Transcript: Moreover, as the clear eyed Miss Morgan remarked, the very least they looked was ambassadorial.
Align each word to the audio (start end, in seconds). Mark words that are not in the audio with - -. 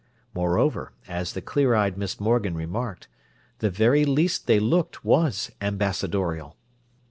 Moreover, 0.33 0.93
as 1.07 1.33
the 1.33 1.43
clear 1.43 1.75
eyed 1.75 1.95
Miss 1.95 2.19
Morgan 2.19 2.55
remarked, 2.55 3.07
the 3.59 3.69
very 3.69 4.03
least 4.03 4.47
they 4.47 4.59
looked 4.59 5.05
was 5.05 5.51
ambassadorial. 5.61 6.57